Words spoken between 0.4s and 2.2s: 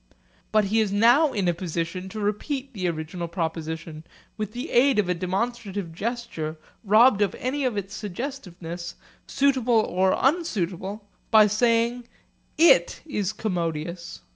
But he is now in a position to